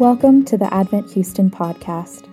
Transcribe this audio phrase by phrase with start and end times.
[0.00, 2.26] Welcome to the Advent Houston podcast.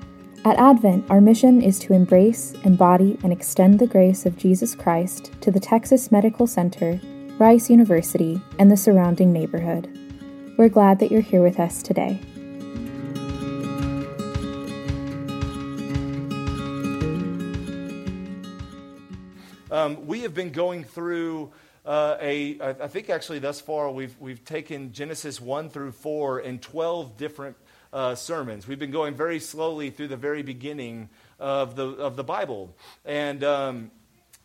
[0.46, 5.34] At Advent, our mission is to embrace, embody, and extend the grace of Jesus Christ
[5.42, 6.98] to the Texas Medical Center,
[7.38, 9.90] Rice University, and the surrounding neighborhood.
[10.58, 12.22] We're glad that you're here with us today.
[19.70, 21.52] Um, we have been going through
[21.88, 26.60] uh, a, I think actually thus far we've, we've taken Genesis 1 through 4 in
[26.60, 27.56] 12 different
[27.94, 28.68] uh, sermons.
[28.68, 31.08] We've been going very slowly through the very beginning
[31.40, 32.76] of the, of the Bible.
[33.06, 33.92] And um,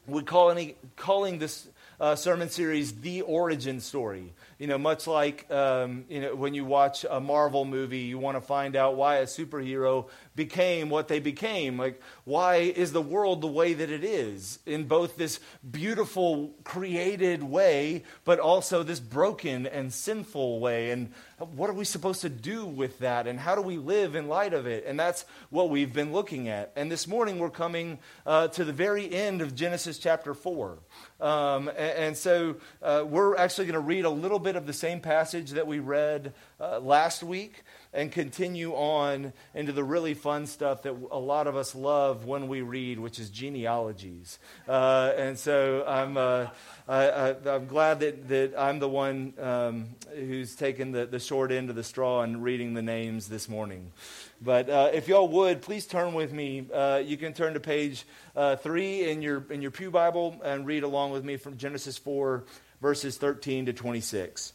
[0.06, 1.66] we're calling, calling this
[2.00, 4.32] uh, sermon series The Origin Story.
[4.58, 8.36] You know, much like um, you know, when you watch a Marvel movie, you want
[8.36, 11.78] to find out why a superhero became what they became.
[11.78, 17.42] Like, why is the world the way that it is in both this beautiful, created
[17.42, 20.90] way, but also this broken and sinful way?
[20.90, 21.12] And
[21.54, 23.26] what are we supposed to do with that?
[23.26, 24.84] And how do we live in light of it?
[24.86, 26.72] And that's what we've been looking at.
[26.76, 30.78] And this morning we're coming uh, to the very end of Genesis chapter 4.
[31.20, 34.72] Um, and, and, so uh, we're actually going to read a little bit of the
[34.72, 40.46] same passage that we read uh, last week and continue on into the really fun
[40.46, 44.38] stuff that a lot of us love when we read, which is genealogies.
[44.66, 46.46] Uh, and so I'm, uh,
[46.88, 51.68] I, am glad that, that I'm the one um, who's taken the, the short end
[51.68, 53.92] of the straw and reading the names this morning.
[54.40, 56.66] But uh, if y'all would, please turn with me.
[56.72, 60.66] Uh, you can turn to page uh, 3 in your, in your Pew Bible and
[60.66, 62.44] read along with me from Genesis 4,
[62.80, 64.54] verses 13 to 26.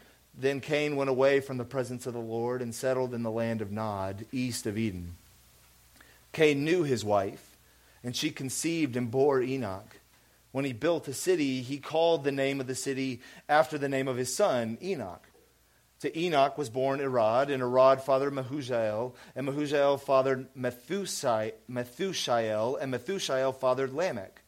[0.41, 3.61] Then Cain went away from the presence of the Lord and settled in the land
[3.61, 5.15] of Nod, east of Eden.
[6.33, 7.57] Cain knew his wife,
[8.03, 9.97] and she conceived and bore Enoch.
[10.51, 14.07] When he built a city, he called the name of the city after the name
[14.07, 15.23] of his son, Enoch.
[15.99, 21.53] To Enoch was born Irad, and Irad fathered Mehujael, and Mehujael fathered Methushael,
[22.81, 24.41] and Methushael fathered Lamech.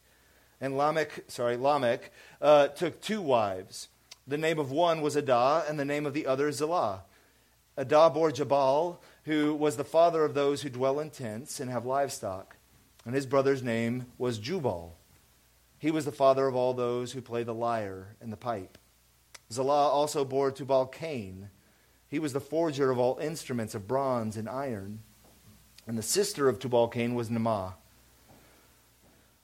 [0.60, 2.10] And Lamech, sorry, Lamech
[2.42, 3.86] uh, took two wives.
[4.26, 7.02] The name of one was Adah, and the name of the other Zillah.
[7.76, 11.84] Adah bore Jabal, who was the father of those who dwell in tents and have
[11.84, 12.56] livestock.
[13.04, 14.96] And his brother's name was Jubal.
[15.78, 18.78] He was the father of all those who play the lyre and the pipe.
[19.52, 21.50] Zillah also bore Tubal Cain.
[22.08, 25.00] He was the forger of all instruments of bronze and iron.
[25.86, 27.74] And the sister of Tubal Cain was Naamah.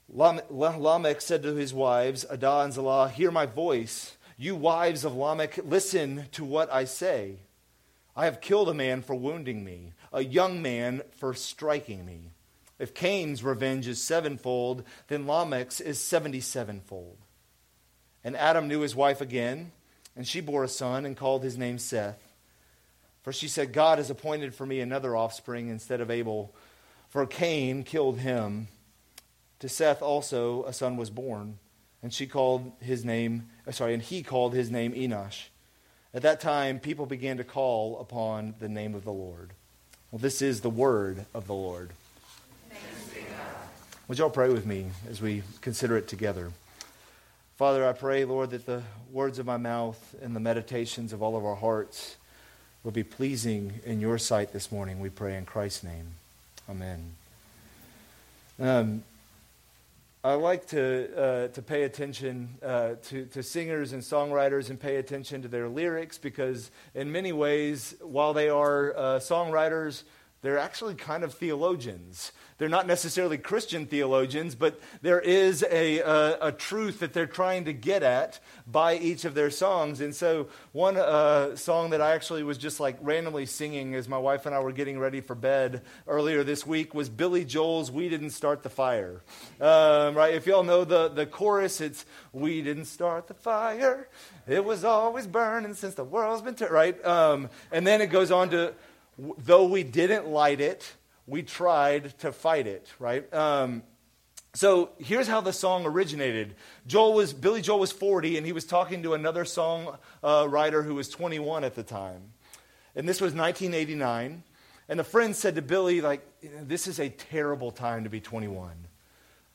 [0.09, 4.17] Lamech said to his wives, Adah and Zillah, Hear my voice.
[4.41, 7.35] You wives of Lamech, listen to what I say.
[8.15, 12.31] I have killed a man for wounding me, a young man for striking me.
[12.79, 17.19] If Cain's revenge is sevenfold, then Lamech's is seventy sevenfold.
[18.23, 19.73] And Adam knew his wife again
[20.15, 22.33] and she bore a son and called his name Seth.
[23.21, 26.55] For she said, God has appointed for me another offspring instead of Abel,
[27.09, 28.69] for Cain killed him.
[29.59, 31.59] To Seth also a son was born,
[32.01, 35.45] and she called his name, sorry, and he called his name Enosh.
[36.13, 39.51] At that time, people began to call upon the name of the Lord.
[40.11, 41.91] Well, this is the word of the Lord.
[44.07, 46.51] Would y'all pray with me as we consider it together?
[47.55, 51.37] Father, I pray, Lord, that the words of my mouth and the meditations of all
[51.37, 52.17] of our hearts
[52.83, 54.99] will be pleasing in your sight this morning.
[54.99, 56.07] We pray in Christ's name.
[56.69, 57.11] Amen.
[58.59, 59.03] Um,
[60.23, 64.97] I like to, uh, to pay attention uh, to, to singers and songwriters and pay
[64.97, 70.03] attention to their lyrics because, in many ways, while they are uh, songwriters,
[70.41, 72.31] they're actually kind of theologians.
[72.57, 77.65] They're not necessarily Christian theologians, but there is a, a, a, truth that they're trying
[77.65, 79.99] to get at by each of their songs.
[79.99, 84.19] And so, one uh, song that I actually was just like randomly singing as my
[84.19, 88.09] wife and I were getting ready for bed earlier this week was Billy Joel's We
[88.09, 89.23] Didn't Start the Fire.
[89.59, 90.33] Um, right?
[90.35, 94.07] If y'all know the, the chorus, it's We didn't start the fire,
[94.47, 96.71] it was always burning since the world's been, turned.
[96.71, 97.05] right?
[97.05, 98.73] Um, and then it goes on to,
[99.37, 100.95] Though we didn't light it,
[101.27, 103.31] we tried to fight it, right?
[103.33, 103.83] Um,
[104.53, 106.55] so here's how the song originated.
[106.87, 110.83] Joel was Billy Joel was 40, and he was talking to another song uh, writer
[110.83, 112.33] who was 21 at the time.
[112.95, 114.43] And this was 1989.
[114.89, 118.71] And a friend said to Billy, like, this is a terrible time to be 21.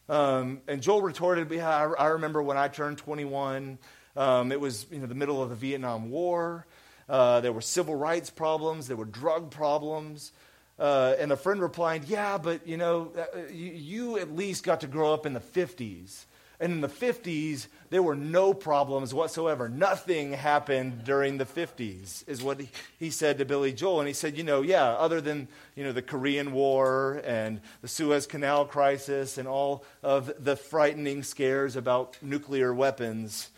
[0.09, 3.79] Um, and Joel retorted, yeah, I, I, remember when I turned 21.
[4.17, 6.65] Um, it was you know, the middle of the Vietnam War.
[7.09, 8.89] Uh, there were civil rights problems.
[8.89, 10.33] There were drug problems.
[10.79, 14.81] Uh, and a friend replied, Yeah, but you know, uh, you, you, at least got
[14.81, 16.25] to grow up in the 50s.
[16.59, 19.69] And in the 50s, there were no problems whatsoever.
[19.69, 24.01] Nothing happened during the 50s, is what he, he said to Billy Joel.
[24.01, 27.89] And he said, You know, yeah, other than you know, the Korean War and the
[27.89, 33.51] Suez Canal crisis and all of the frightening scares about nuclear weapons,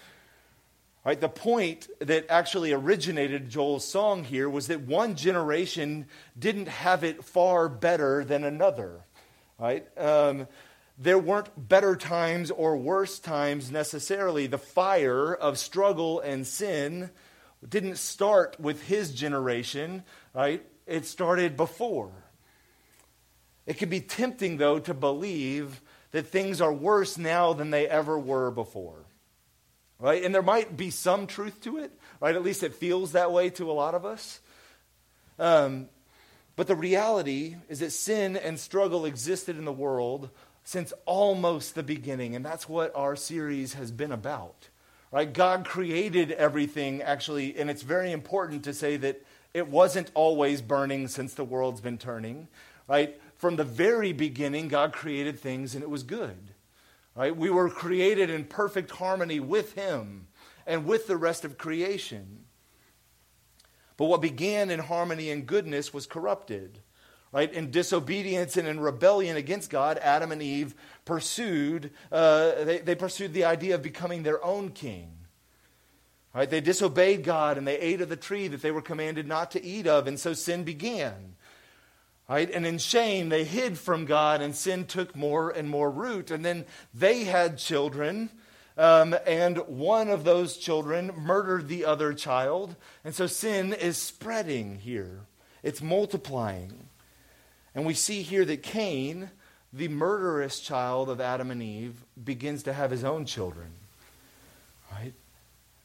[1.08, 1.18] Right?
[1.18, 6.04] The point that actually originated Joel's song here was that one generation
[6.38, 9.00] didn't have it far better than another.
[9.58, 9.88] Right?
[9.96, 10.48] Um,
[10.98, 14.48] there weren't better times or worse times necessarily.
[14.48, 17.08] The fire of struggle and sin
[17.66, 20.02] didn't start with his generation,
[20.34, 20.62] right?
[20.86, 22.12] It started before.
[23.64, 25.80] It can be tempting, though, to believe
[26.10, 29.07] that things are worse now than they ever were before
[30.00, 30.24] right?
[30.24, 32.34] And there might be some truth to it, right?
[32.34, 34.40] At least it feels that way to a lot of us.
[35.38, 35.88] Um,
[36.56, 40.30] but the reality is that sin and struggle existed in the world
[40.64, 44.68] since almost the beginning, and that's what our series has been about.
[45.10, 45.32] Right?
[45.32, 49.24] God created everything, actually, and it's very important to say that
[49.54, 52.48] it wasn't always burning since the world's been turning.
[52.86, 53.18] Right?
[53.36, 56.47] From the very beginning, God created things and it was good.
[57.18, 57.36] Right?
[57.36, 60.28] We were created in perfect harmony with Him
[60.68, 62.44] and with the rest of creation.
[63.96, 66.78] But what began in harmony and goodness was corrupted.
[67.32, 67.52] Right?
[67.52, 73.34] In disobedience and in rebellion against God, Adam and Eve pursued, uh, they, they pursued
[73.34, 75.10] the idea of becoming their own king.
[76.32, 76.48] Right?
[76.48, 79.64] They disobeyed God and they ate of the tree that they were commanded not to
[79.64, 81.34] eat of, and so sin began.
[82.28, 82.50] Right?
[82.50, 86.30] And in shame, they hid from God, and sin took more and more root.
[86.30, 88.28] And then they had children,
[88.76, 92.76] um, and one of those children murdered the other child.
[93.02, 95.20] And so sin is spreading here,
[95.62, 96.88] it's multiplying.
[97.74, 99.30] And we see here that Cain,
[99.72, 103.70] the murderous child of Adam and Eve, begins to have his own children.
[104.92, 105.14] Right?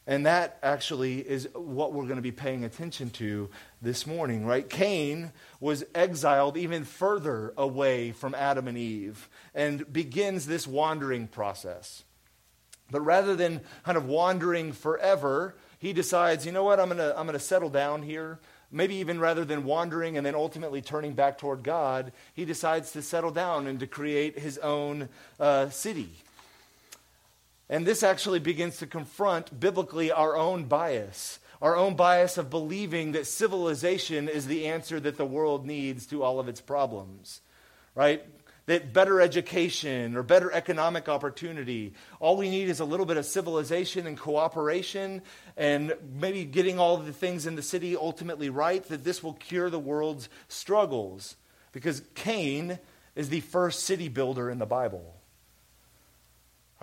[0.06, 3.50] And that actually is what we're going to be paying attention to
[3.82, 4.70] this morning, right?
[4.70, 12.04] Cain was exiled even further away from Adam and Eve and begins this wandering process.
[12.92, 17.18] But rather than kind of wandering forever, he decides, you know what, I'm going to
[17.18, 18.40] I'm going to settle down here.
[18.72, 23.04] Maybe even rather than wandering and then ultimately turning back toward God, he decides to
[23.04, 25.10] settle down and to create his own
[25.40, 26.10] uh, city
[27.70, 33.14] and this actually begins to confront biblically our own bias, our own bias of believing
[33.14, 37.42] that civilization is the answer that the world needs to all of its problems,
[37.96, 38.24] right?
[38.66, 43.26] That better education or better economic opportunity, all we need is a little bit of
[43.26, 45.22] civilization and cooperation
[45.58, 49.70] and maybe getting all the things in the city ultimately right, that this will cure
[49.70, 51.36] the world's struggles.
[51.72, 52.80] Because Cain
[53.16, 55.16] is the first city builder in the Bible.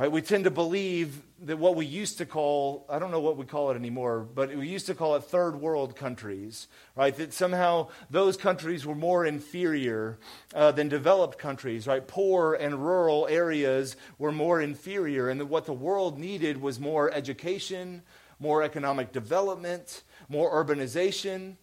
[0.01, 0.11] Right?
[0.11, 3.45] We tend to believe that what we used to call, I don't know what we
[3.45, 7.15] call it anymore, but we used to call it third world countries, right?
[7.15, 10.19] That somehow those countries were more inferior
[10.55, 12.09] uh, than developed countries, right?
[12.09, 17.13] Poor and rural areas were more inferior, and that what the world needed was more
[17.13, 18.01] education,
[18.39, 21.57] more economic development, more urbanization.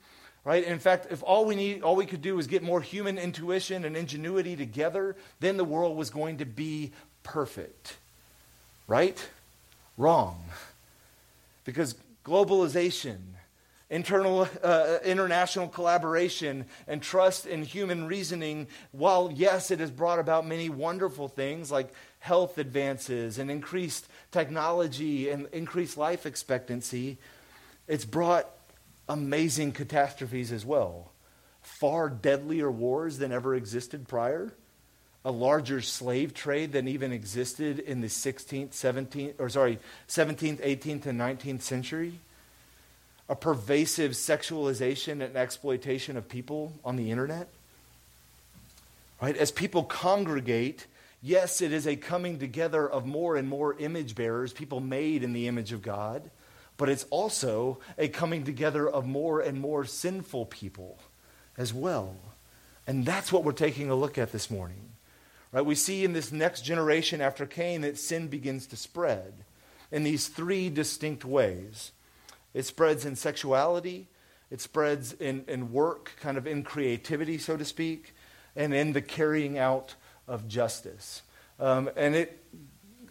[0.46, 0.64] Right?
[0.64, 3.84] In fact, if all we need, all we could do was get more human intuition
[3.84, 6.92] and ingenuity together, then the world was going to be
[7.24, 7.98] perfect.
[8.88, 9.30] Right?
[9.98, 10.44] Wrong.
[11.66, 13.18] Because globalization,
[13.90, 20.48] internal, uh, international collaboration, and trust in human reasoning, while yes, it has brought about
[20.48, 27.18] many wonderful things like health advances and increased technology and increased life expectancy,
[27.88, 28.50] it's brought
[29.10, 31.12] amazing catastrophes as well.
[31.62, 34.54] Far deadlier wars than ever existed prior
[35.28, 41.06] a larger slave trade than even existed in the 16th, 17th, or sorry, 17th, 18th,
[41.06, 42.14] and 19th century.
[43.28, 47.50] A pervasive sexualization and exploitation of people on the internet.
[49.22, 49.36] Right?
[49.36, 50.86] As people congregate,
[51.22, 55.34] yes, it is a coming together of more and more image bearers, people made in
[55.34, 56.32] the image of God,
[56.78, 60.98] but it's also a coming together of more and more sinful people
[61.58, 62.16] as well.
[62.88, 64.94] And that's what we're taking a look at this morning.
[65.52, 65.66] Right?
[65.66, 69.34] We see in this next generation after Cain that sin begins to spread
[69.92, 71.92] in these three distinct ways.
[72.54, 74.08] It spreads in sexuality,
[74.50, 78.16] it spreads in, in work, kind of in creativity, so to speak,
[78.56, 79.96] and in the carrying out
[80.28, 81.22] of justice.
[81.60, 82.44] Um, and it,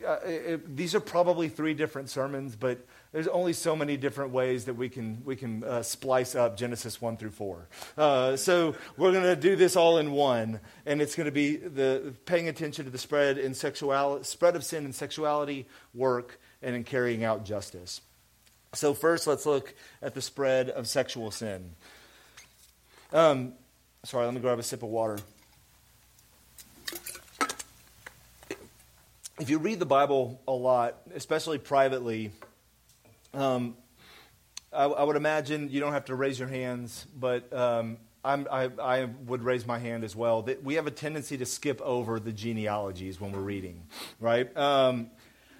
[0.07, 2.79] uh, it, these are probably three different sermons, but
[3.17, 7.01] there's only so many different ways that we can, we can uh, splice up Genesis
[7.01, 7.67] 1 through 4.
[7.97, 11.57] Uh, so we're going to do this all in one, and it's going to be
[11.57, 16.77] the paying attention to the spread in sexuality, spread of sin in sexuality, work, and
[16.77, 18.03] in carrying out justice.
[18.75, 21.71] So first, let's look at the spread of sexual sin.
[23.15, 23.55] Um,
[24.05, 25.17] sorry, let me grab a sip of water.
[29.41, 32.31] If you read the Bible a lot, especially privately,
[33.37, 33.77] um,
[34.73, 39.05] I, I, would imagine you don't have to raise your hands, but um, I, I
[39.27, 40.43] would raise my hand as well.
[40.43, 43.85] That we have a tendency to skip over the genealogies when we're reading,
[44.21, 44.55] right?
[44.57, 45.11] Um,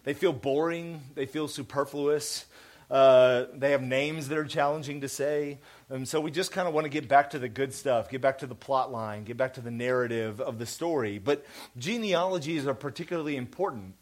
[0.05, 1.03] they feel boring.
[1.15, 2.47] They feel superfluous.
[2.91, 5.59] Uh, they have names that are challenging to say.
[5.91, 8.21] And so we just kind of want to get back to the good stuff, get
[8.21, 11.19] back to the plot line, get back to the narrative of the story.
[11.19, 11.45] But
[11.77, 13.95] genealogies are particularly important,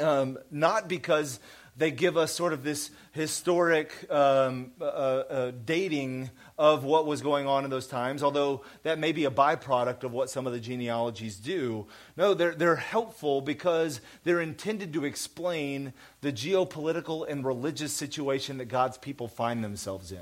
[0.00, 1.38] um, not because
[1.76, 7.46] they give us sort of this historic um, uh, uh, dating of what was going
[7.46, 10.60] on in those times, although that may be a byproduct of what some of the
[10.60, 11.86] genealogies do.
[12.16, 18.66] No, they're, they're helpful because they're intended to explain the geopolitical and religious situation that
[18.66, 20.18] God's people find themselves in.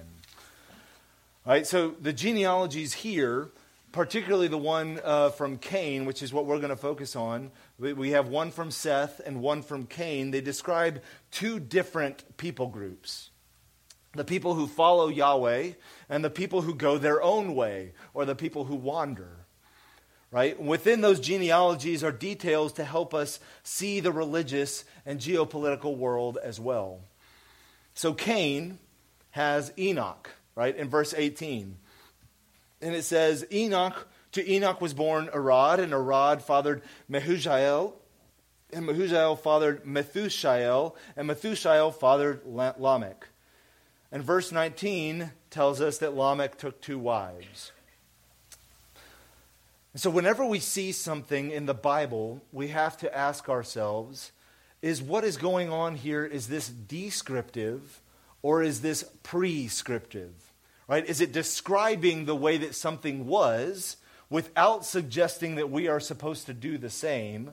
[1.46, 3.48] All right, so the genealogies here
[3.92, 7.50] particularly the one uh, from Cain, which is what we're going to focus on.
[7.78, 10.30] We, we have one from Seth and one from Cain.
[10.30, 13.30] They describe two different people groups
[14.12, 15.70] the people who follow Yahweh
[16.08, 19.36] and the people who go their own way, or the people who wander.
[20.32, 20.60] Right?
[20.60, 26.58] Within those genealogies are details to help us see the religious and geopolitical world as
[26.60, 27.00] well.
[27.94, 28.78] So Cain
[29.30, 31.76] has Enoch, right, in verse 18.
[32.80, 37.92] And it says, Enoch, to Enoch was born Arad, and Arad fathered Mehujael,
[38.72, 43.28] and Mehujael fathered Methushael, and Methushael fathered Lamech.
[44.12, 47.72] And verse 19 tells us that Lamech took two wives.
[49.94, 54.32] so, whenever we see something in the Bible, we have to ask ourselves
[54.82, 58.00] is what is going on here, is this descriptive
[58.42, 60.49] or is this prescriptive?
[60.90, 61.08] Right?
[61.08, 63.96] Is it describing the way that something was
[64.28, 67.52] without suggesting that we are supposed to do the same?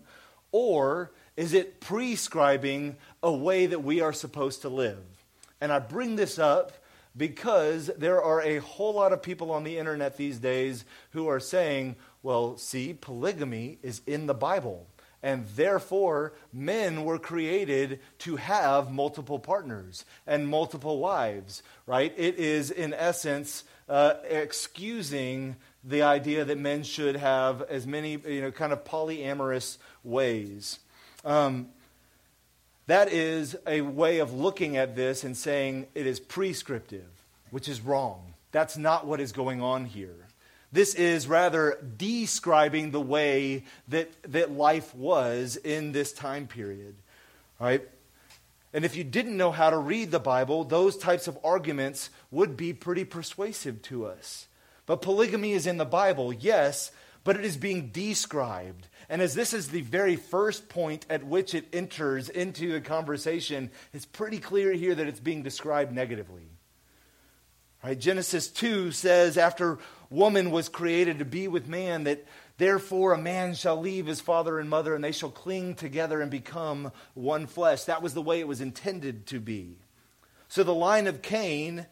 [0.52, 5.04] Or is it prescribing a way that we are supposed to live?
[5.62, 6.84] And I bring this up
[7.16, 11.40] because there are a whole lot of people on the internet these days who are
[11.40, 14.88] saying, well, see, polygamy is in the Bible.
[15.28, 22.14] And therefore, men were created to have multiple partners and multiple wives, right?
[22.16, 28.40] It is, in essence, uh, excusing the idea that men should have as many, you
[28.40, 30.80] know, kind of polyamorous ways.
[31.26, 31.68] Um,
[32.86, 37.10] that is a way of looking at this and saying it is prescriptive,
[37.52, 38.34] which is wrong.
[38.54, 40.27] That's not what is going on here.
[40.72, 46.96] This is rather describing the way that, that life was in this time period.
[47.60, 47.88] Right?
[48.74, 52.58] And if you didn't know how to read the Bible, those types of arguments would
[52.58, 54.48] be pretty persuasive to us.
[54.86, 56.92] But polygamy is in the Bible, yes,
[57.24, 58.88] but it is being described.
[59.10, 63.72] And as this is the very first point at which it enters into the conversation,
[63.94, 66.48] it's pretty clear here that it's being described negatively.
[67.84, 68.00] Right?
[68.00, 69.78] Genesis 2 says, after
[70.10, 72.26] woman was created to be with man, that
[72.58, 76.32] therefore a man shall leave his father and mother, and they shall cling together and
[76.32, 77.84] become one flesh.
[77.84, 79.78] That was the way it was intended to be.
[80.48, 81.86] So the line of Cain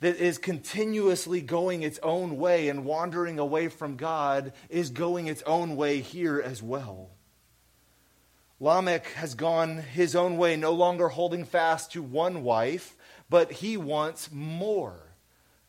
[0.00, 5.42] that is continuously going its own way and wandering away from God is going its
[5.42, 7.10] own way here as well.
[8.58, 12.95] Lamech has gone his own way, no longer holding fast to one wife,
[13.28, 15.14] but he wants more.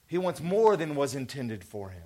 [0.07, 2.03] He wants more than was intended for him.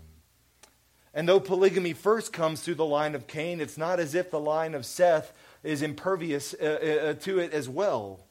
[1.14, 4.40] And though polygamy first comes through the line of Cain, it's not as if the
[4.40, 8.22] line of Seth is impervious uh, uh, uh to it as well.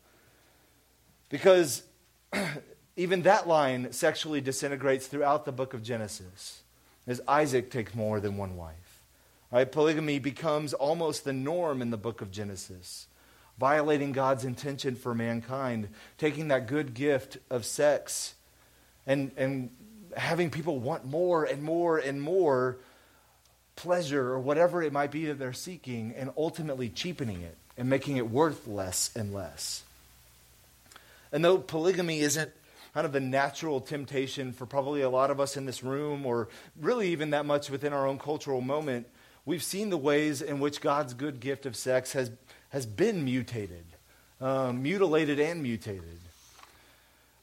[1.28, 1.82] Because
[2.96, 6.62] even that line sexually disintegrates throughout the book of Genesis,
[7.06, 9.02] as Isaac takes more than one wife.
[9.52, 9.70] Right?
[9.70, 13.08] Polygamy becomes almost the norm in the book of Genesis,
[13.60, 18.34] violating God's intention for mankind, taking that good gift of sex
[19.06, 19.68] and, and
[20.16, 22.78] having people want more and more and more
[23.76, 28.16] pleasure or whatever it might be that they're seeking and ultimately cheapening it and making
[28.16, 29.82] it worth less and less.
[31.30, 32.50] And though polygamy isn't
[32.94, 36.48] kind of the natural temptation for probably a lot of us in this room, or
[36.80, 39.06] really even that much within our own cultural moment,
[39.44, 42.30] we've seen the ways in which God's good gift of sex has,
[42.70, 43.84] has been mutated,
[44.40, 46.18] um, mutilated and mutated.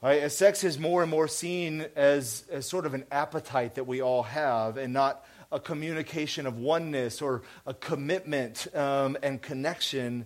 [0.01, 3.85] Right, as sex is more and more seen as, as sort of an appetite that
[3.85, 10.25] we all have and not a communication of oneness or a commitment um, and connection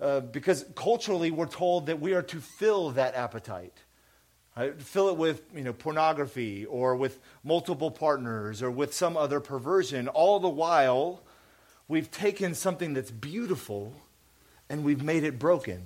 [0.00, 3.76] uh, because culturally we're told that we are to fill that appetite.
[4.56, 4.80] Right?
[4.80, 10.08] Fill it with you know, pornography or with multiple partners or with some other perversion.
[10.08, 11.22] All the while,
[11.88, 13.94] we've taken something that's beautiful
[14.70, 15.82] and we've made it broken.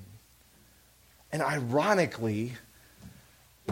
[1.33, 2.53] And ironically,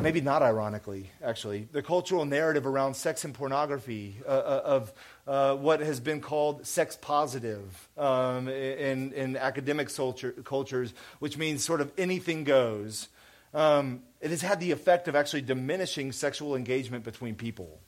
[0.00, 4.92] maybe not ironically, actually, the cultural narrative around sex and pornography, uh, uh, of
[5.26, 11.62] uh, what has been called sex positive um, in, in academic culture, cultures, which means
[11.62, 13.08] sort of anything goes,
[13.54, 17.78] um, it has had the effect of actually diminishing sexual engagement between people.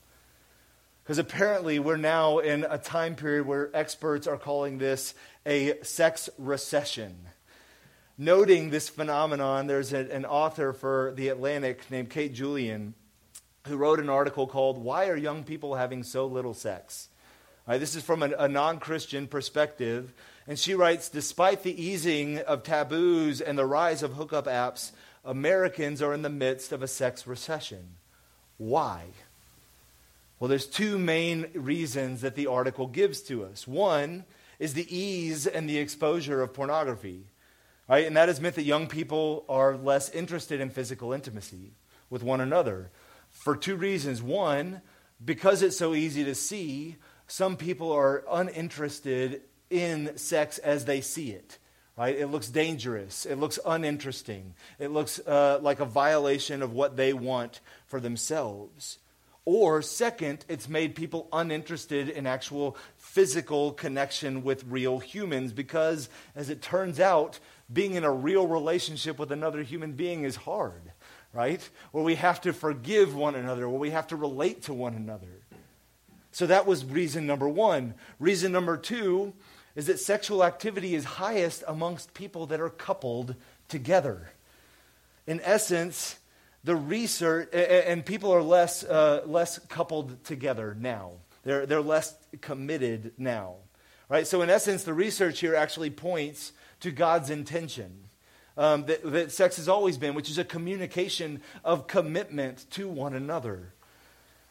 [1.05, 5.15] Because apparently, we're now in a time period where experts are calling this
[5.47, 7.29] a sex recession
[8.19, 12.95] noting this phenomenon, there's a, an author for The Atlantic named Kate Julian
[13.67, 17.09] who wrote an article called Why Are Young People Having So Little Sex?
[17.67, 20.13] Right, this is from a, a non Christian perspective.
[20.47, 24.93] And she writes Despite the easing of taboos and the rise of hookup apps,
[25.25, 27.97] Americans are in the midst of a sex recession.
[28.59, 29.07] Why?
[30.39, 33.67] Well, there's two main reasons that the article gives to us.
[33.67, 34.25] One
[34.59, 37.27] is the ease and the exposure of pornography.
[37.89, 38.07] Right?
[38.07, 41.73] And that has meant that young people are less interested in physical intimacy
[42.09, 42.91] with one another
[43.31, 44.23] for two reasons.
[44.23, 44.81] One,
[45.23, 51.31] because it's so easy to see, some people are uninterested in sex as they see
[51.31, 51.59] it.
[51.97, 52.17] Right?
[52.19, 53.25] It looks dangerous.
[53.25, 54.55] It looks uninteresting.
[54.79, 58.99] It looks uh, like a violation of what they want for themselves.
[59.47, 66.49] Or, second, it's made people uninterested in actual physical connection with real humans because, as
[66.49, 67.39] it turns out,
[67.71, 70.81] being in a real relationship with another human being is hard,
[71.35, 71.69] right?
[71.93, 75.43] Where we have to forgive one another, where we have to relate to one another.
[76.33, 77.95] So that was reason number one.
[78.19, 79.35] Reason number two
[79.77, 83.35] is that sexual activity is highest amongst people that are coupled
[83.69, 84.31] together.
[85.27, 86.19] In essence,
[86.65, 91.13] the research, and people are less, uh, less coupled together now.
[91.45, 93.57] They're, they're less committed now.
[94.09, 94.27] Right?
[94.27, 98.01] So, in essence, the research here actually points to God's intention.
[98.57, 103.15] Um, that, that sex has always been, which is a communication of commitment to one
[103.15, 103.73] another.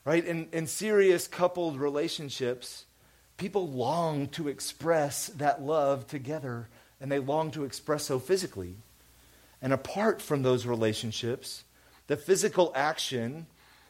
[0.05, 0.25] Right?
[0.25, 2.85] In, in serious coupled relationships,
[3.37, 6.67] people long to express that love together,
[6.99, 8.75] and they long to express so physically.
[9.61, 11.63] And apart from those relationships,
[12.07, 13.47] the physical action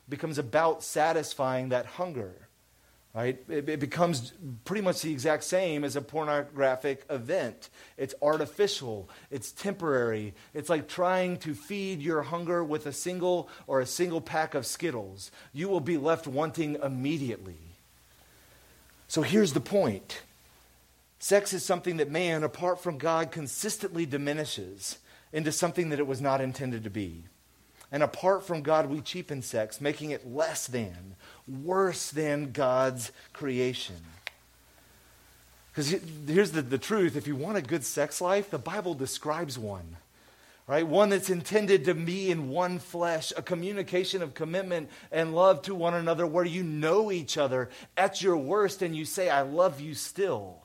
[0.10, 2.44] becomes about satisfying that hunger
[3.14, 3.44] right?
[3.48, 4.34] It, it, becomes
[4.66, 7.70] pretty much the exact same as a pornographic event.
[7.96, 10.34] It's artificial, it's temporary.
[10.54, 14.66] It's like trying to feed your hunger with a single or a single pack of
[14.66, 15.32] Skittles.
[15.54, 17.60] You will be left wanting immediately.
[19.08, 20.22] So here's the point
[21.20, 24.98] sex is something that man, apart from God, consistently diminishes
[25.32, 27.26] into something that it was not intended to be.
[27.94, 31.16] And apart from God, we cheapen sex, making it less than,
[31.48, 33.98] worse than God's creation.
[35.72, 35.96] Because
[36.28, 39.98] here's the, the truth if you want a good sex life, the Bible describes one.
[40.66, 40.88] Right?
[40.88, 45.76] One that's intended to be in one flesh, a communication of commitment and love to
[45.76, 49.82] one another where you know each other at your worst and you say, I love
[49.82, 50.64] you still.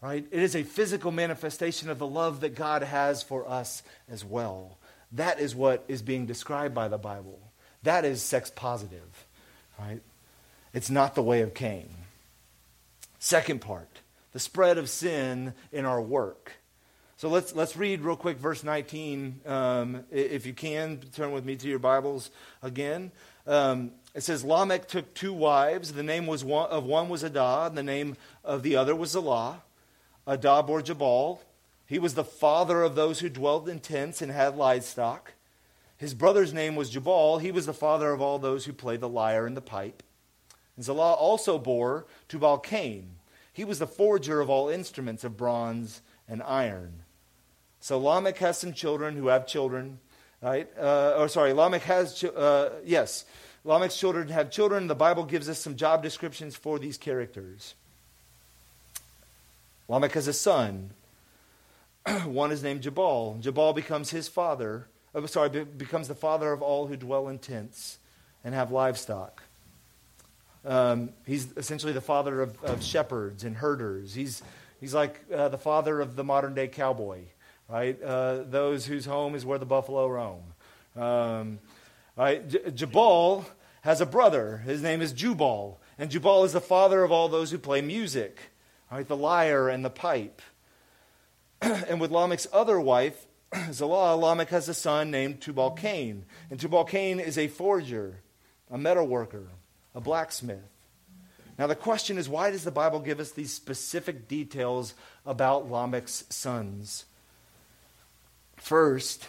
[0.00, 0.24] Right?
[0.30, 4.76] It is a physical manifestation of the love that God has for us as well.
[5.12, 7.38] That is what is being described by the Bible.
[7.82, 9.26] That is sex positive,
[9.78, 10.00] right?
[10.72, 11.88] It's not the way of Cain.
[13.18, 14.00] Second part,
[14.32, 16.52] the spread of sin in our work.
[17.16, 19.40] So let's, let's read real quick verse 19.
[19.44, 22.30] Um, if you can, turn with me to your Bibles
[22.62, 23.12] again.
[23.46, 25.92] Um, it says, Lamech took two wives.
[25.92, 29.10] The name was one, of one was Adah, and the name of the other was
[29.10, 29.60] Zillah.
[30.26, 31.42] Adah bore Jabal.
[31.90, 35.32] He was the father of those who dwelled in tents and had livestock.
[35.96, 37.38] His brother's name was Jubal.
[37.38, 40.04] He was the father of all those who played the lyre and the pipe.
[40.76, 43.16] And Zillah also bore Tubal Cain.
[43.52, 46.92] He was the forger of all instruments of bronze and iron.
[47.80, 49.98] So Lamech has some children who have children,
[50.40, 50.68] right?
[50.78, 53.24] Uh, or sorry, Lamech has, uh, yes,
[53.64, 54.86] Lamech's children have children.
[54.86, 57.74] The Bible gives us some job descriptions for these characters.
[59.88, 60.90] Lamech has a son,
[62.24, 63.38] one is named Jabal.
[63.40, 67.98] Jabal becomes his father oh, sorry, becomes the father of all who dwell in tents
[68.44, 69.42] and have livestock.
[70.64, 74.14] Um, he's essentially the father of, of, shepherds and herders.
[74.14, 74.42] He's,
[74.78, 77.20] he's like uh, the father of the modern day cowboy,
[77.68, 78.00] right?
[78.02, 80.42] Uh, those whose home is where the buffalo roam.
[81.02, 81.60] Um,
[82.14, 82.46] right?
[82.46, 83.46] J- Jabal
[83.80, 84.58] has a brother.
[84.58, 85.80] His name is Jubal.
[85.98, 88.38] And Jubal is the father of all those who play music,
[88.92, 89.08] right?
[89.08, 90.42] the lyre and the pipe.
[91.88, 93.26] and with Lamech's other wife,
[93.70, 96.24] Zillah, Lamech has a son named Tubal Cain.
[96.50, 98.20] And Tubal Cain is a forger,
[98.70, 99.48] a metal worker,
[99.94, 100.58] a blacksmith.
[101.58, 104.94] Now, the question is why does the Bible give us these specific details
[105.26, 107.04] about Lamech's sons?
[108.56, 109.28] First,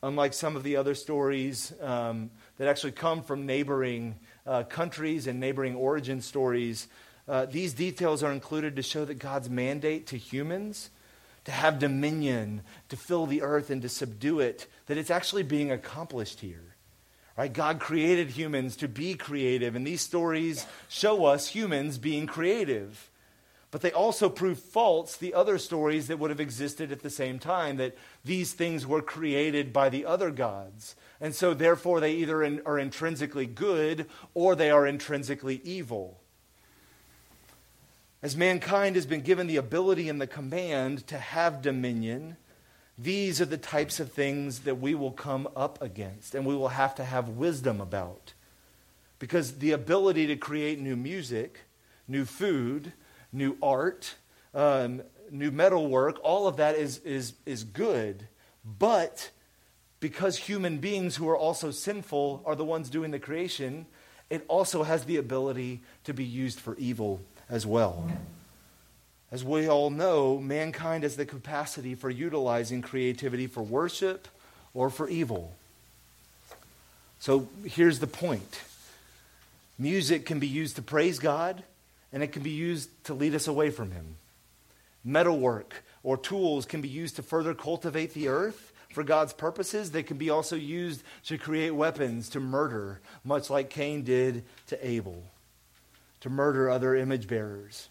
[0.00, 5.40] unlike some of the other stories um, that actually come from neighboring uh, countries and
[5.40, 6.86] neighboring origin stories,
[7.26, 10.90] uh, these details are included to show that God's mandate to humans
[11.44, 15.70] to have dominion, to fill the earth and to subdue it, that it's actually being
[15.70, 16.74] accomplished here.
[17.36, 17.52] Right?
[17.52, 23.10] God created humans to be creative, and these stories show us humans being creative.
[23.72, 27.40] But they also prove false the other stories that would have existed at the same
[27.40, 30.94] time that these things were created by the other gods.
[31.20, 36.20] And so, therefore, they either in, are intrinsically good or they are intrinsically evil.
[38.24, 42.38] As mankind has been given the ability and the command to have dominion,
[42.96, 46.68] these are the types of things that we will come up against and we will
[46.68, 48.32] have to have wisdom about.
[49.18, 51.66] Because the ability to create new music,
[52.08, 52.94] new food,
[53.30, 54.14] new art,
[54.54, 58.26] um, new metalwork, all of that is, is, is good.
[58.64, 59.32] But
[60.00, 63.84] because human beings who are also sinful are the ones doing the creation,
[64.30, 68.08] it also has the ability to be used for evil as well.
[69.30, 74.28] As we all know, mankind has the capacity for utilizing creativity for worship
[74.74, 75.52] or for evil.
[77.18, 78.60] So here's the point
[79.78, 81.62] music can be used to praise God,
[82.12, 84.16] and it can be used to lead us away from Him.
[85.04, 89.90] Metalwork or tools can be used to further cultivate the earth for God's purposes.
[89.90, 94.86] They can be also used to create weapons to murder, much like Cain did to
[94.86, 95.24] Abel,
[96.24, 97.90] to murder other image bearers.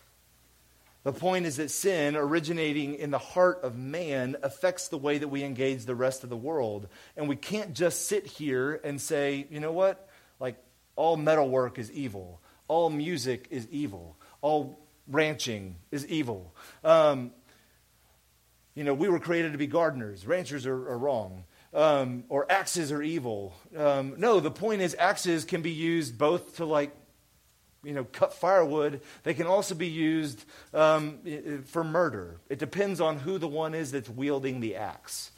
[1.04, 5.28] The point is that sin, originating in the heart of man, affects the way that
[5.28, 6.88] we engage the rest of the world.
[7.16, 10.10] And we can't just sit here and say, you know what?
[10.40, 10.58] Like,
[10.96, 16.56] all metalwork is evil, all music is evil, all ranching is evil.
[16.84, 17.34] Um,
[18.74, 21.44] you know, we were created to be gardeners, ranchers are, are wrong.
[21.72, 23.56] Um, or axes are evil.
[23.76, 26.96] Um, no, the point is, axes can be used both to like
[27.84, 29.02] you know, cut firewood.
[29.24, 30.44] They can also be used
[30.74, 31.20] um,
[31.66, 32.38] for murder.
[32.50, 35.32] It depends on who the one is that's wielding the axe.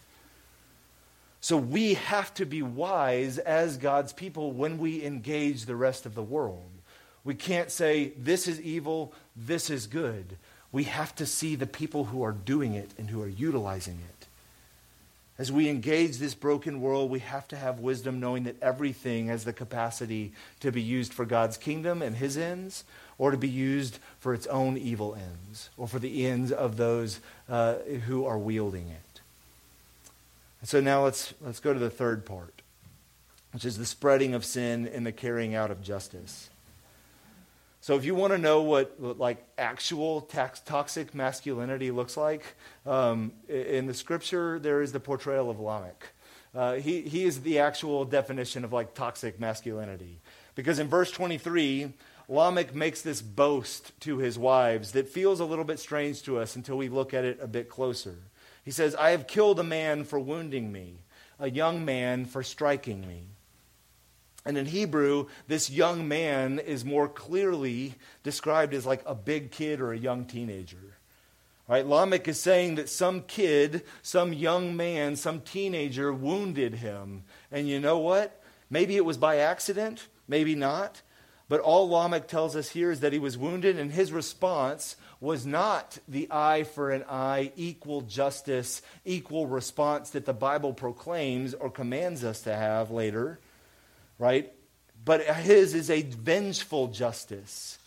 [1.41, 6.15] So we have to be wise as God's people when we engage the rest of
[6.15, 6.71] the world.
[7.23, 10.38] We can't say, this is evil, this is good.
[10.71, 14.14] We have to see the people who are doing it and who are utilizing it.
[15.38, 19.43] As we engage this broken world, we have to have wisdom knowing that everything has
[19.43, 22.86] the capacity to be used for God's kingdom and his ends,
[23.17, 27.19] or to be used for its own evil ends, or for the ends of those
[27.50, 27.76] uh,
[28.08, 29.21] who are wielding it.
[30.62, 32.62] And so now let's, let's go to the third part,
[33.52, 36.50] which is the spreading of sin and the carrying out of justice.
[37.86, 42.43] So if you want to know what, what like actual tax, toxic masculinity looks like,
[42.84, 46.04] um, in the scripture there is the portrayal of Lamech.
[46.56, 50.19] Uh, he, he is the actual definition of like toxic masculinity.
[50.56, 51.93] Because in verse 23,
[52.28, 56.56] Lamech makes this boast to his wives that feels a little bit strange to us
[56.56, 58.15] until we look at it a bit closer.
[58.63, 61.02] He says, I have killed a man for wounding me,
[61.39, 63.28] a young man for striking me.
[64.45, 69.81] And in Hebrew, this young man is more clearly described as like a big kid
[69.81, 70.97] or a young teenager.
[71.67, 71.86] Right?
[71.86, 77.23] Lamech is saying that some kid, some young man, some teenager wounded him.
[77.51, 78.39] And you know what?
[78.69, 81.01] Maybe it was by accident, maybe not.
[81.49, 85.45] But all Lamech tells us here is that he was wounded, and his response was
[85.45, 91.69] not the eye for an eye, equal justice, equal response that the Bible proclaims or
[91.69, 93.39] commands us to have later
[94.19, 94.51] right?
[95.04, 97.78] But his is a vengeful justice,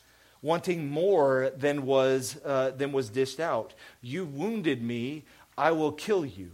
[0.41, 3.75] wanting more than was, uh, than was dished out.
[4.01, 5.25] You wounded me,
[5.57, 6.53] I will kill you.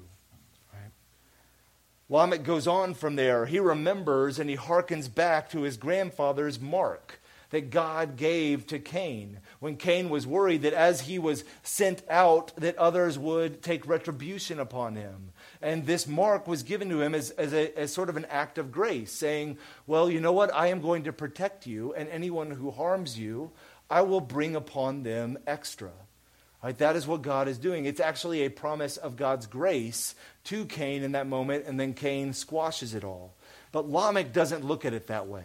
[0.72, 0.90] Right?
[2.08, 3.46] Lamech goes on from there.
[3.46, 7.20] He remembers and he hearkens back to his grandfather's mark
[7.54, 12.52] that God gave to Cain when Cain was worried that as he was sent out
[12.56, 15.30] that others would take retribution upon him.
[15.62, 18.58] And this mark was given to him as, as, a, as sort of an act
[18.58, 20.52] of grace, saying, Well, you know what?
[20.52, 23.52] I am going to protect you, and anyone who harms you,
[23.88, 25.92] I will bring upon them extra.
[26.60, 26.76] Right?
[26.78, 27.84] That is what God is doing.
[27.84, 32.32] It's actually a promise of God's grace to Cain in that moment, and then Cain
[32.32, 33.32] squashes it all.
[33.70, 35.44] But Lamech doesn't look at it that way.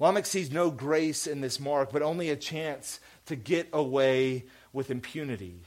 [0.00, 4.90] Lamech sees no grace in this mark, but only a chance to get away with
[4.90, 5.62] impunity.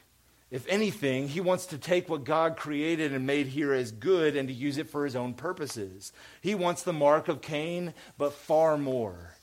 [0.52, 4.48] If anything, he wants to take what God created and made here as good and
[4.48, 6.12] to use it for his own purposes.
[6.41, 9.36] He wants the mark of Cain, but far more.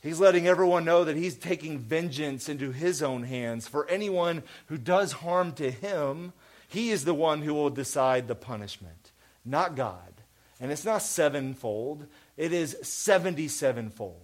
[0.00, 3.66] He's letting everyone know that he's taking vengeance into his own hands.
[3.66, 6.32] For anyone who does harm to him,
[6.68, 9.12] he is the one who will decide the punishment,
[9.44, 10.12] not God.
[10.60, 14.20] And it's not sevenfold, it is 77 fold,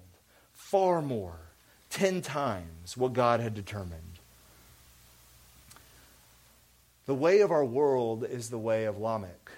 [0.70, 1.34] far more,
[1.90, 4.20] 10 times what God had determined.
[7.06, 9.50] The way of our world is the way of Lamech.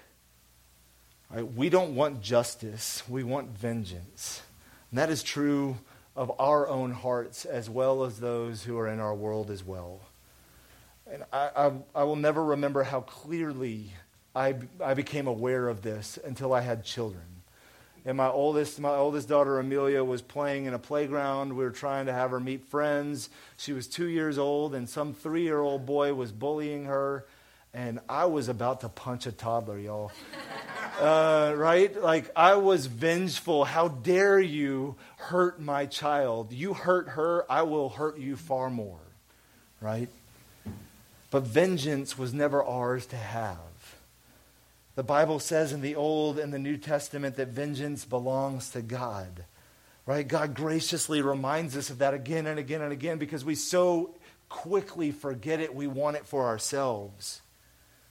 [1.29, 1.53] Right?
[1.53, 4.41] We don't want justice, we want vengeance.
[4.89, 5.77] And that is true
[6.15, 9.99] of our own hearts as well as those who are in our world as well.
[11.11, 13.91] And I, I, I will never remember how clearly
[14.35, 17.32] I, I became aware of this until I had children.
[18.05, 21.53] And my oldest, my oldest daughter Amelia was playing in a playground.
[21.53, 23.29] We were trying to have her meet friends.
[23.57, 27.25] She was two years old, and some three year old boy was bullying her.
[27.73, 30.11] And I was about to punch a toddler, y'all.
[30.99, 32.03] Uh, right?
[32.03, 33.65] Like, I was vengeful.
[33.65, 36.53] How dare you hurt my child?
[36.53, 38.99] You hurt her, I will hurt you far more.
[39.81, 40.07] Right?
[41.31, 43.57] But vengeance was never ours to have.
[44.95, 49.45] The Bible says in the Old and the New Testament that vengeance belongs to God.
[50.05, 50.27] Right?
[50.27, 54.13] God graciously reminds us of that again and again and again because we so
[54.49, 57.41] quickly forget it, we want it for ourselves.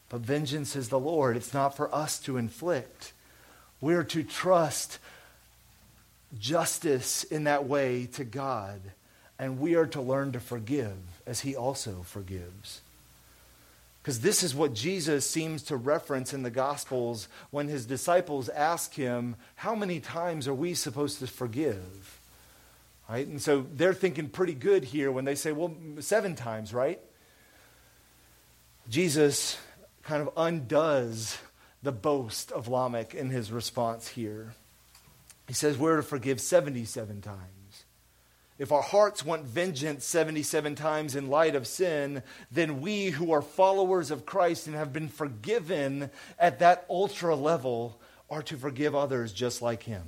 [0.09, 1.37] But vengeance is the Lord.
[1.37, 3.13] It's not for us to inflict.
[3.81, 4.99] We are to trust
[6.39, 8.81] justice in that way to God,
[9.39, 12.81] and we are to learn to forgive as He also forgives.
[14.03, 18.95] Because this is what Jesus seems to reference in the Gospels when his disciples ask
[18.95, 22.19] him, How many times are we supposed to forgive?
[23.09, 23.27] Right?
[23.27, 27.01] And so they're thinking pretty good here when they say, Well, seven times, right?
[28.89, 29.57] Jesus
[30.03, 31.39] kind of undoes
[31.83, 34.55] the boast of Lamech in his response here.
[35.47, 37.62] He says we're to forgive 77 times.
[38.59, 43.43] If our hearts want vengeance 77 times in light of sin, then we who are
[43.43, 47.99] followers of Christ and have been forgiven at that ultra level
[48.31, 50.05] are to forgive others just like him.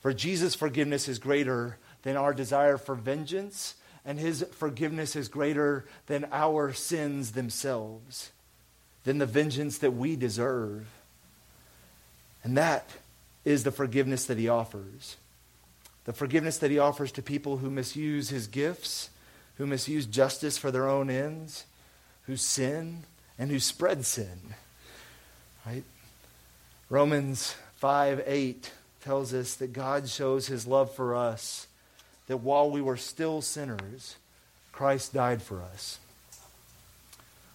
[0.00, 5.84] For Jesus' forgiveness is greater than our desire for vengeance, and his forgiveness is greater
[6.06, 8.30] than our sins themselves
[9.06, 10.86] than the vengeance that we deserve.
[12.42, 12.90] And that
[13.44, 15.16] is the forgiveness that he offers.
[16.06, 19.10] The forgiveness that he offers to people who misuse his gifts,
[19.56, 21.64] who misuse justice for their own ends,
[22.26, 23.02] who sin,
[23.38, 24.54] and who spread sin.
[25.66, 25.82] Right?
[26.88, 31.66] Romans 5 8 tells us that God shows his love for us,
[32.28, 34.16] that while we were still sinners,
[34.72, 35.98] Christ died for us.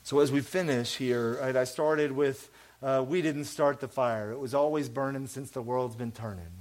[0.04, 2.50] So as we finish here, right, I started with
[2.84, 4.32] uh, we didn't start the fire.
[4.32, 6.61] It was always burning since the world's been turning.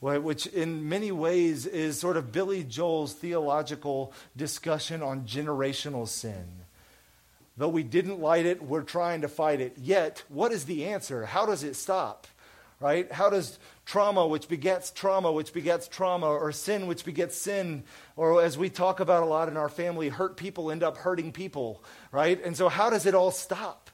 [0.00, 6.46] Which, in many ways, is sort of Billy Joel's theological discussion on generational sin.
[7.56, 9.76] Though we didn't light it, we're trying to fight it.
[9.76, 11.26] Yet, what is the answer?
[11.26, 12.28] How does it stop?
[12.78, 13.10] Right?
[13.10, 17.82] How does trauma, which begets trauma, which begets trauma, or sin, which begets sin,
[18.14, 21.32] or as we talk about a lot in our family, hurt people end up hurting
[21.32, 21.82] people,
[22.12, 22.40] right?
[22.44, 23.90] And so, how does it all stop?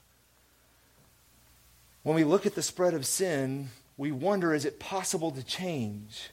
[2.02, 6.30] When we look at the spread of sin, we wonder is it possible to change?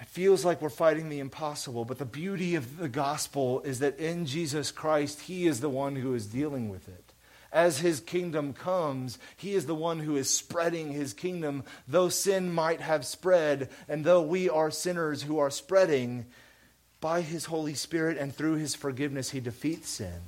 [0.00, 3.98] It feels like we're fighting the impossible, but the beauty of the gospel is that
[3.98, 7.10] in Jesus Christ, He is the one who is dealing with it
[7.52, 11.64] as his kingdom comes, he is the one who is spreading his kingdom.
[11.88, 16.26] Though sin might have spread, and though we are sinners who are spreading,
[17.00, 20.20] by his Holy Spirit and through his forgiveness, he defeats sin.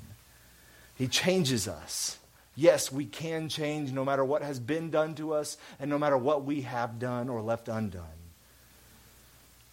[0.95, 2.19] He changes us.
[2.55, 6.19] Yes, we can change no matter what has been done to us and no matter
[6.19, 8.05] what we have done or left undone.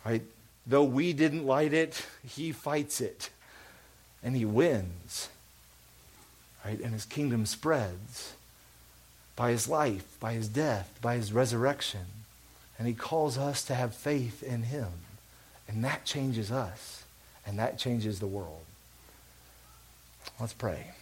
[0.06, 0.24] Right?
[0.66, 3.30] Though we didn't light it, he fights it
[4.24, 5.30] and he wins
[6.66, 6.80] right?
[6.80, 8.34] And his kingdom spreads
[9.36, 12.06] by his life, by his death, by his resurrection.
[12.78, 14.88] And he calls us to have faith in him
[15.68, 17.04] And that changes us,
[17.46, 18.64] and that changes the world.
[20.40, 20.94] Let's pray.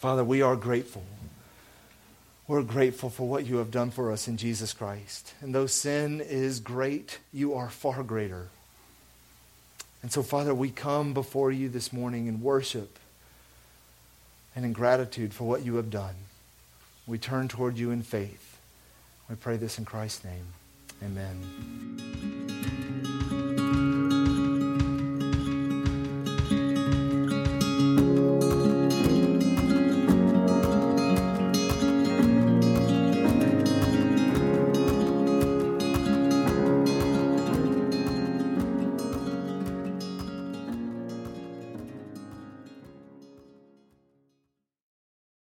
[0.00, 1.04] Father, we are grateful.
[2.48, 5.34] We're grateful for what you have done for us in Jesus Christ.
[5.42, 8.48] And though sin is great, you are far greater.
[10.02, 12.98] And so, Father, we come before you this morning in worship
[14.56, 16.14] and in gratitude for what you have done.
[17.06, 18.58] We turn toward you in faith.
[19.28, 20.46] We pray this in Christ's name.
[21.04, 22.39] Amen.